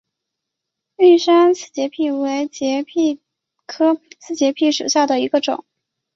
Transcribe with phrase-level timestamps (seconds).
[0.95, 3.19] 玉山四节蜱为节蜱
[3.67, 5.63] 科四节蜱属下的一个种。